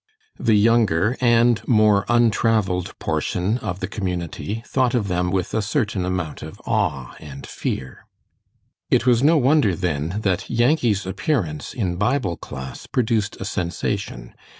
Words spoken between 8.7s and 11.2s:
It was no wonder, then, that Yankee's